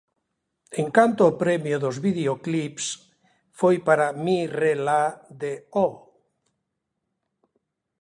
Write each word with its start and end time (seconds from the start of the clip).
En 0.81 0.87
canto 0.97 1.21
ao 1.23 1.37
premio 1.43 1.77
dos 1.83 1.97
videoclips, 2.07 2.85
foi 3.59 3.75
para 3.87 4.15
"Mi 4.23 4.39
Re 4.59 4.73
La" 4.85 5.03
de 5.41 5.51
Oh! 5.83 5.93